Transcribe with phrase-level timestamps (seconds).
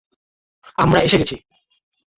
[0.77, 1.35] আমরা এসে গেছি!